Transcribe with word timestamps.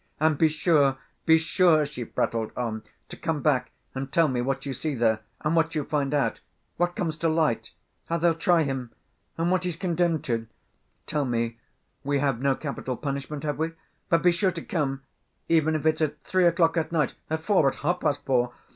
"And 0.19 0.35
be 0.35 0.47
sure, 0.47 0.97
be 1.27 1.37
sure," 1.37 1.85
she 1.85 2.05
prattled 2.05 2.51
on, 2.57 2.81
"to 3.09 3.15
come 3.15 3.43
back 3.43 3.69
and 3.93 4.11
tell 4.11 4.27
me 4.27 4.41
what 4.41 4.65
you 4.65 4.73
see 4.73 4.95
there, 4.95 5.19
and 5.41 5.55
what 5.55 5.75
you 5.75 5.83
find 5.83 6.11
out... 6.11 6.39
what 6.77 6.95
comes 6.95 7.19
to 7.19 7.29
light... 7.29 7.73
how 8.07 8.17
they'll 8.17 8.33
try 8.33 8.63
him... 8.63 8.91
and 9.37 9.51
what 9.51 9.63
he's 9.63 9.75
condemned 9.75 10.23
to.... 10.23 10.47
Tell 11.05 11.23
me, 11.23 11.59
we 12.03 12.17
have 12.17 12.41
no 12.41 12.55
capital 12.55 12.97
punishment, 12.97 13.43
have 13.43 13.59
we? 13.59 13.73
But 14.09 14.23
be 14.23 14.31
sure 14.31 14.51
to 14.51 14.63
come, 14.63 15.03
even 15.47 15.75
if 15.75 15.85
it's 15.85 16.01
at 16.01 16.23
three 16.23 16.47
o'clock 16.47 16.77
at 16.77 16.91
night, 16.91 17.13
at 17.29 17.43
four, 17.43 17.67
at 17.69 17.75
half‐past 17.75 18.21
four.... 18.25 18.53